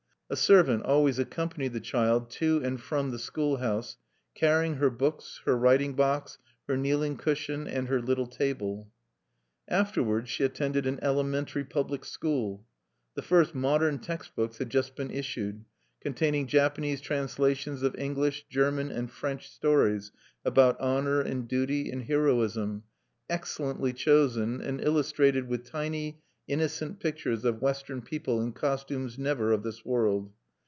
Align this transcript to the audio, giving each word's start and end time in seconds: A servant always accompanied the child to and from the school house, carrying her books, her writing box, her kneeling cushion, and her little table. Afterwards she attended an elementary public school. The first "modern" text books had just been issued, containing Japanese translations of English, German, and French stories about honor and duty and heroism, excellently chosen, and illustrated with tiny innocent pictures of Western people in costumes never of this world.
A 0.33 0.37
servant 0.37 0.83
always 0.83 1.19
accompanied 1.19 1.73
the 1.73 1.81
child 1.81 2.29
to 2.29 2.61
and 2.63 2.79
from 2.79 3.11
the 3.11 3.19
school 3.19 3.57
house, 3.57 3.97
carrying 4.33 4.75
her 4.75 4.89
books, 4.89 5.41
her 5.43 5.57
writing 5.57 5.93
box, 5.93 6.37
her 6.69 6.77
kneeling 6.77 7.17
cushion, 7.17 7.67
and 7.67 7.89
her 7.89 8.01
little 8.01 8.27
table. 8.27 8.89
Afterwards 9.67 10.29
she 10.29 10.45
attended 10.45 10.87
an 10.87 10.99
elementary 11.01 11.65
public 11.65 12.05
school. 12.05 12.65
The 13.15 13.21
first 13.21 13.53
"modern" 13.53 13.99
text 13.99 14.33
books 14.33 14.57
had 14.59 14.69
just 14.69 14.95
been 14.95 15.11
issued, 15.11 15.65
containing 15.99 16.47
Japanese 16.47 17.01
translations 17.01 17.83
of 17.83 17.93
English, 17.99 18.45
German, 18.49 18.89
and 18.89 19.11
French 19.11 19.49
stories 19.49 20.13
about 20.45 20.79
honor 20.79 21.19
and 21.19 21.45
duty 21.45 21.91
and 21.91 22.03
heroism, 22.03 22.83
excellently 23.29 23.91
chosen, 23.91 24.61
and 24.61 24.79
illustrated 24.81 25.49
with 25.49 25.65
tiny 25.65 26.21
innocent 26.47 26.99
pictures 26.99 27.45
of 27.45 27.61
Western 27.61 28.01
people 28.01 28.41
in 28.41 28.51
costumes 28.51 29.17
never 29.17 29.53
of 29.53 29.63
this 29.63 29.85
world. 29.85 30.33